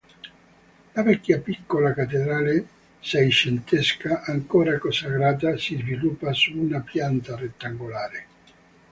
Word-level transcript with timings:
La 0.95 1.03
vecchia 1.03 1.39
piccola 1.39 1.93
cattedrale 1.93 2.65
seicentesca, 2.99 4.23
ancora 4.23 4.79
consacrata, 4.79 5.55
si 5.57 5.75
sviluppa 5.75 6.33
su 6.33 6.57
una 6.57 6.79
pianta 6.79 7.35
rettangolare. 7.35 8.25